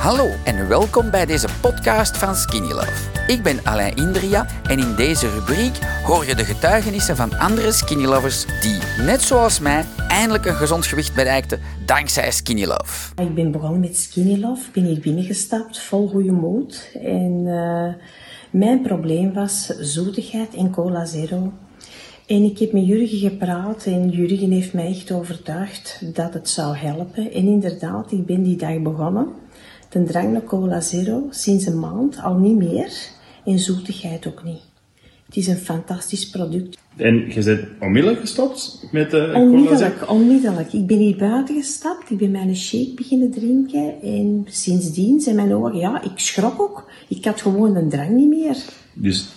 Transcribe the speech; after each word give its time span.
Hallo 0.00 0.28
en 0.44 0.68
welkom 0.68 1.10
bij 1.10 1.26
deze 1.26 1.48
podcast 1.60 2.16
van 2.16 2.34
Skinny 2.34 2.72
Love. 2.72 3.26
Ik 3.26 3.42
ben 3.42 3.64
Alain 3.64 3.96
Indria 3.96 4.46
en 4.68 4.78
in 4.78 4.94
deze 4.96 5.30
rubriek 5.30 5.78
hoor 6.04 6.26
je 6.26 6.34
de 6.34 6.44
getuigenissen 6.44 7.16
van 7.16 7.38
andere 7.38 7.72
Skinny 7.72 8.04
Lovers 8.04 8.46
die, 8.60 9.04
net 9.04 9.20
zoals 9.22 9.60
mij, 9.60 9.84
eindelijk 10.08 10.46
een 10.46 10.54
gezond 10.54 10.86
gewicht 10.86 11.14
bereikten 11.14 11.60
dankzij 11.86 12.30
Skinny 12.30 12.64
Love. 12.64 13.22
Ik 13.22 13.34
ben 13.34 13.50
begonnen 13.50 13.80
met 13.80 13.96
Skinny 13.96 14.40
Love, 14.40 14.70
ben 14.70 14.84
hier 14.84 15.00
binnengestapt, 15.00 15.80
vol 15.80 16.08
goede 16.08 16.32
moed. 16.32 16.90
En 17.02 17.40
uh, 17.46 17.94
mijn 18.50 18.82
probleem 18.82 19.32
was 19.32 19.66
zoetigheid 19.66 20.54
en 20.54 20.70
cola 20.70 21.04
zero. 21.04 21.52
En 22.26 22.44
ik 22.44 22.58
heb 22.58 22.72
met 22.72 22.86
Jurgen 22.86 23.18
gepraat 23.18 23.84
en 23.84 24.08
Jurgen 24.08 24.50
heeft 24.50 24.72
mij 24.72 24.86
echt 24.86 25.12
overtuigd 25.12 26.02
dat 26.14 26.34
het 26.34 26.48
zou 26.48 26.76
helpen. 26.76 27.32
En 27.32 27.46
inderdaad, 27.46 28.12
ik 28.12 28.26
ben 28.26 28.42
die 28.42 28.56
dag 28.56 28.82
begonnen. 28.82 29.28
De 29.90 30.04
drang 30.04 30.32
naar 30.32 30.44
cola 30.44 30.80
zero 30.80 31.26
sinds 31.30 31.66
een 31.66 31.78
maand 31.78 32.22
al 32.22 32.34
niet 32.34 32.56
meer 32.56 32.92
en 33.44 33.58
zoetigheid 33.58 34.26
ook 34.26 34.44
niet. 34.44 34.60
Het 35.26 35.36
is 35.36 35.46
een 35.46 35.56
fantastisch 35.56 36.30
product. 36.30 36.78
En 36.96 37.32
je 37.34 37.42
bent 37.44 37.68
onmiddellijk 37.80 38.20
gestopt 38.20 38.88
met 38.92 39.10
de 39.10 39.32
onmiddellijk, 39.34 39.98
cola 39.98 40.12
Onmiddellijk. 40.12 40.72
Ik 40.72 40.86
ben 40.86 40.98
hier 40.98 41.16
buiten 41.16 41.54
gestapt, 41.54 42.10
ik 42.10 42.18
ben 42.18 42.30
mijn 42.30 42.56
shake 42.56 42.92
beginnen 42.94 43.30
drinken 43.30 44.02
en 44.02 44.46
sindsdien 44.48 45.20
zijn 45.20 45.36
mijn 45.36 45.54
ogen, 45.54 45.76
ja, 45.76 46.02
ik 46.02 46.10
schrok 46.14 46.60
ook. 46.60 46.90
Ik 47.08 47.24
had 47.24 47.40
gewoon 47.40 47.76
een 47.76 47.88
drang 47.88 48.10
niet 48.10 48.28
meer. 48.28 48.56
Dus 48.94 49.28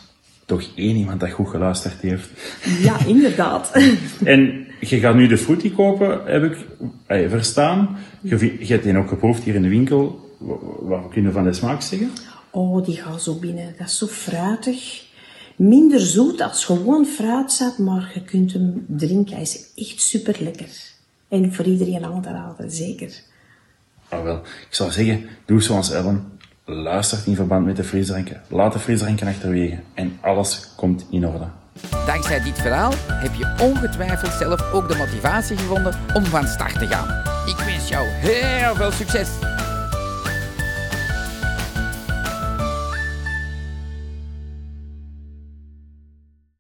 toch 0.46 0.64
één 0.76 0.96
iemand 0.96 1.20
dat 1.20 1.32
goed 1.32 1.48
geluisterd 1.48 2.02
heeft. 2.02 2.30
Ja, 2.82 3.06
inderdaad. 3.06 3.72
en 4.24 4.66
je 4.80 5.00
gaat 5.00 5.16
nu 5.16 5.28
de 5.28 5.38
fruity 5.38 5.72
kopen, 5.72 6.22
heb 6.26 6.44
ik 6.44 6.58
eh, 7.06 7.30
verstaan. 7.30 7.98
Je, 8.22 8.56
je 8.60 8.66
hebt 8.66 8.84
die 8.84 8.98
ook 8.98 9.08
geproefd 9.08 9.44
hier 9.44 9.56
in 9.56 9.62
de 9.62 9.70
winkel. 9.70 10.20
Wat 10.80 11.10
kunnen 11.10 11.32
we 11.32 11.38
van 11.38 11.44
de 11.44 11.54
smaak 11.54 11.82
zeggen? 11.82 12.12
Oh, 12.50 12.86
die 12.86 12.96
gaat 12.96 13.22
zo 13.22 13.40
binnen. 13.40 13.74
Dat 13.78 13.88
is 13.88 13.98
zo 13.98 14.08
fruitig. 14.08 15.04
Minder 15.56 16.00
zoet 16.00 16.42
als 16.42 16.66
gewoon 16.66 17.06
fruitsap, 17.06 17.78
maar 17.78 18.12
je 18.14 18.24
kunt 18.24 18.54
hem 18.54 18.86
drinken. 18.88 19.34
Hij 19.34 19.42
is 19.42 19.72
echt 19.76 20.02
super 20.02 20.36
lekker. 20.40 20.70
En 21.28 21.54
voor 21.54 21.66
iedereen 21.66 22.06
aan 22.06 22.22
te 22.22 22.30
raden, 22.30 22.72
zeker. 22.72 23.22
Ah, 24.10 24.24
wel. 24.24 24.38
Ik 24.38 24.68
zou 24.70 24.92
zeggen, 24.92 25.26
doe 25.46 25.62
zoals 25.62 25.92
Ellen. 25.92 26.32
Luistert 26.66 27.26
in 27.26 27.36
verband 27.36 27.66
met 27.66 27.76
de 27.76 27.84
frisdranken. 27.84 28.42
Laat 28.50 28.74
de 28.74 28.80
frisdranken 28.80 29.28
achterwege. 29.28 29.80
En 29.94 30.18
alles 30.22 30.70
komt 30.76 31.06
in 31.10 31.28
orde. 31.28 31.48
Dankzij 32.06 32.44
dit 32.44 32.60
verhaal 32.60 32.92
heb 33.08 33.34
je 33.34 33.56
ongetwijfeld 33.62 34.34
zelf 34.34 34.74
ook 34.74 34.90
de 34.90 34.96
motivatie 34.96 35.58
gevonden 35.58 36.00
om 36.14 36.26
van 36.26 36.48
start 36.48 36.80
te 36.80 36.88
gaan. 36.88 37.08
Ik 37.48 37.58
wens 37.66 37.90
jou 37.90 38.06
heel 38.08 38.76
veel 38.76 38.92
succes! 38.92 39.53